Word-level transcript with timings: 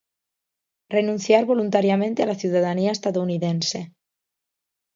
Renunciar 0.89 1.45
voluntariamente 1.45 2.23
a 2.23 2.25
la 2.25 2.33
ciudadanía 2.33 2.89
estadounidense. 2.91 3.93